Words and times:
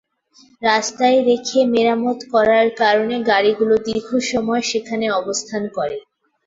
রাস্তায় 0.61 1.19
রেখে 1.29 1.59
মেরামত 1.73 2.19
করার 2.33 2.67
কারণে 2.81 3.15
গাড়িগুলো 3.29 3.75
দীর্ঘ 3.85 4.09
সময় 4.31 4.63
সেখানে 4.71 5.05
অবস্থান 5.19 5.63
করে। 5.77 5.97